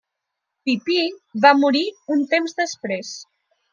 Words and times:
Pipí 0.69 0.95
va 1.45 1.51
morir 1.65 1.83
un 2.17 2.25
temps 2.33 2.57
després. 2.63 3.13